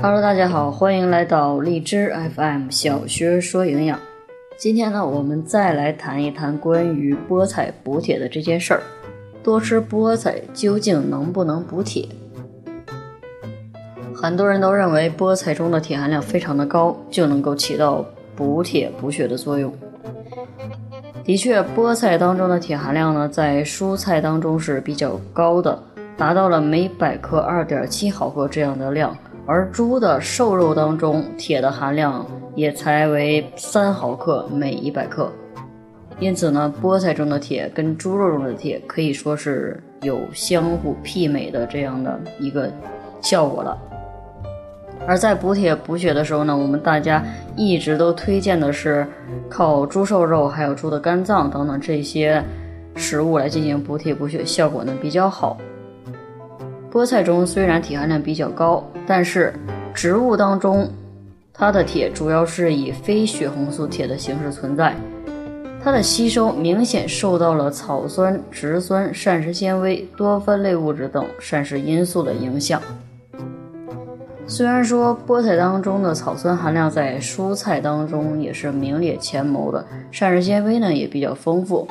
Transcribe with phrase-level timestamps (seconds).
[0.00, 3.98] Hello，大家好，欢迎来到荔枝 FM 小学说营养。
[4.56, 8.82] 今天呢，我们再来谈一谈关于菠菜补铁的这件事儿。
[9.42, 12.06] 多吃菠菜究竟能不能补铁？
[14.14, 19.74] 很多人都认为菠菜中的铁含量非常的高，就能够起到补铁补血的作用。
[21.24, 25.82] 的确，菠菜当中的铁含量呢，在蔬菜当中是比较高的，
[26.18, 29.16] 达到了每百克二点七毫克这样的量。
[29.46, 35.32] 而猪的瘦肉当中，铁的含量也才为三毫克每一百克。
[36.18, 42.68] 因此呢，菠菜中的铁跟猪肉中的铁可以说是有相互媲美的这样的一个
[43.22, 43.78] 效果了。
[45.06, 47.24] 而在补铁补血的时候呢，我们大家
[47.56, 49.06] 一直都推荐的是
[49.48, 52.44] 靠猪瘦肉、还有猪的肝脏等等这些
[52.96, 55.56] 食物来进行补铁补血，效果呢比较好。
[56.90, 59.52] 菠菜中虽然铁含量比较高，但是
[59.92, 60.88] 植物当中
[61.52, 64.96] 它的铁主要是以非血红素铁的形式存在，
[65.84, 72.80] 它的吸收明显受到了草酸、植酸、膳食纤维、多酚类物质等膳食因素的影响。
[74.46, 81.86] 虽然说菠菜当中的草酸含量在蔬菜当中也是名列前茅的，膳食纤维呢也比较丰富，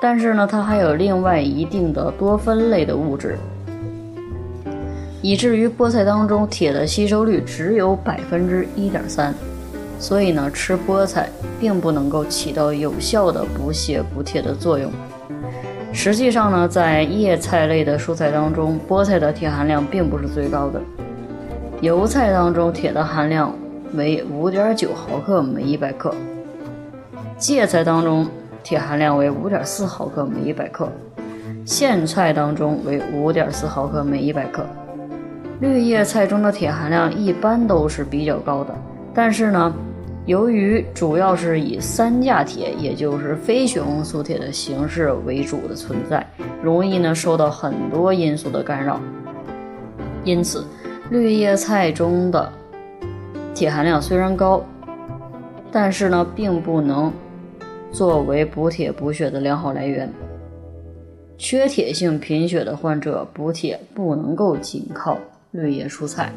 [0.00, 3.36] 但是呢它还有另外一定的多酚类的物质。
[5.20, 9.34] 以至于菠菜当中铁的吸收率只有百分之一点三，
[9.98, 14.90] 所以呢，吃菠菜并不能够起到有效的补血补铁的作用。
[15.92, 20.80] 实际上呢，在叶菜类的蔬菜当中，菠菜的铁含量并不是最高的。
[21.80, 23.52] 油菜当中铁的含量
[23.94, 26.14] 为五点九毫克每一百克，
[27.36, 28.26] 芥菜当中
[28.62, 30.88] 铁含量为五点四毫克每一百克，
[31.66, 34.64] 苋菜当中为五点四毫克每一百克。
[35.60, 38.72] 绿叶菜中的铁含量一般都是比较高的，
[39.12, 39.74] 但是呢，
[40.24, 46.24] 由于主要是以三价铁，也就是非血红素铁的形式为主的存在，
[46.62, 49.00] 容易呢受到很多因素的干扰。
[50.22, 50.64] 因此，
[51.10, 52.52] 绿叶菜中的
[53.52, 54.64] 铁含量虽然高，
[55.72, 57.12] 但是呢，并不能
[57.90, 60.08] 作为补铁补血的良好来源。
[61.36, 65.18] 缺铁性贫血的患者补铁不能够仅靠。
[65.50, 66.32] 绿叶蔬菜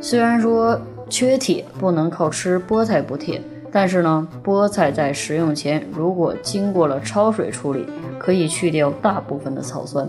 [0.00, 7.86] 虽然说缺铁不能靠吃菠菜补铁，但是呢，菠菜在食用前如果经过了焯水处理，
[8.18, 10.08] 可以去掉大部分的草酸。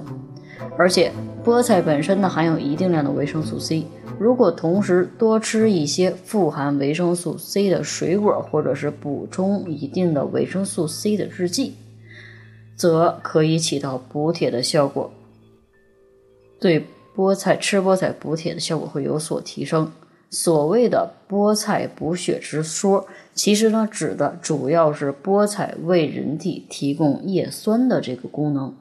[0.78, 1.12] 而且
[1.44, 3.86] 菠菜本身呢含有一定量的维生素 C，
[4.20, 11.76] 如果同时多吃一些富含维生素 C 的水果，或者是补充一定的维生素 C 的制剂，
[12.76, 15.12] 则可以起到补铁的效果。
[16.60, 16.86] 对。
[17.18, 19.92] 菠菜吃菠菜补铁的效果会有所提升。
[20.30, 28.78] 所谓的菠菜补血之说，其实呢指的主要是菠菜为人体提供叶酸的这个功能。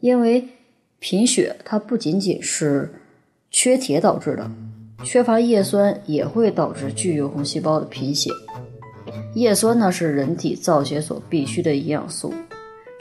[0.00, 0.48] 因为
[0.98, 2.92] 贫血它不仅仅是
[3.50, 4.50] 缺铁导致的，
[5.04, 8.30] 缺乏叶酸也会导致巨幼红细胞的贫血。
[9.34, 12.34] 叶酸呢是人体造血所必需的营养素。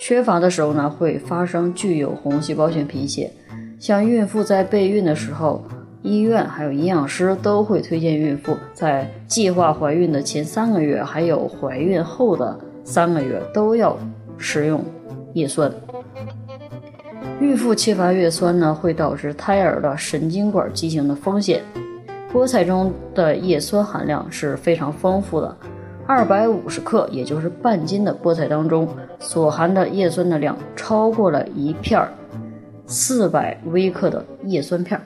[0.06, 3.32] 缺乏的时候呢，会发生具有红细胞性贫血。
[3.80, 5.64] 像孕妇在备孕的时候，
[6.02, 13.98] 医院还有营养师都会推荐孕妇在计划怀孕的前三个月，还有怀孕后的三个月都要
[14.38, 14.84] 食用
[15.36, 15.72] 叶酸。
[17.40, 21.62] 孕妇缺乏叶酸呢，会导致胎儿的神经管畸形的风险。
[22.34, 25.58] 菠菜中的叶酸含量是非常丰富的。
[26.06, 28.88] 二百五十克，也就是半斤的菠菜当中，
[29.20, 32.10] 所含的叶酸的量超过了一片儿
[32.86, 35.04] 四百微克的叶酸片儿。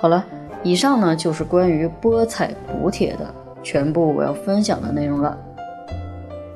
[0.00, 0.24] 好了，
[0.62, 5.36] 以上呢就是关于菠菜补铁的全部我要分享的内容了。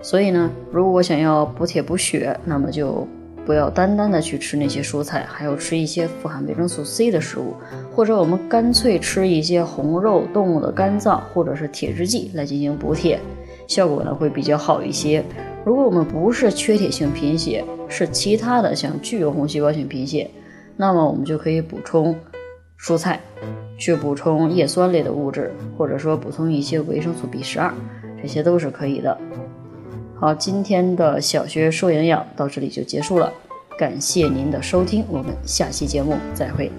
[0.01, 3.07] 所以呢，如果想要补铁补血，那么就。
[3.49, 7.55] 不要单单的去吃那些蔬菜，还要吃一些富含维生素 C 的食物，
[7.91, 13.19] 或者我们干脆吃一些红肉动物的肝脏或者是铁制剂来进行补铁，
[13.67, 15.25] 效果呢会比较好一些。
[15.65, 20.31] 如果我们不是缺铁性贫血，是其他的像具有红细胞性贫血，
[20.77, 22.15] 那么我们就可以补充
[22.79, 23.19] 蔬菜，
[23.79, 27.73] 去补充叶酸类的物质，或者说补充一些维生素 B 十二，
[28.21, 29.19] 这些都是可以的。
[30.21, 33.33] 好今天的小学说营养到这里就结束了
[33.79, 36.73] 感谢您的收听我们下期节目再会。